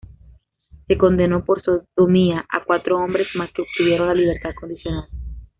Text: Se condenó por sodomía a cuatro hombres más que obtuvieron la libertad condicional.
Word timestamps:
Se 0.87 0.97
condenó 0.97 1.45
por 1.45 1.61
sodomía 1.61 2.43
a 2.49 2.63
cuatro 2.65 2.97
hombres 2.97 3.27
más 3.35 3.51
que 3.53 3.61
obtuvieron 3.61 4.07
la 4.07 4.15
libertad 4.15 4.49
condicional. 4.59 5.05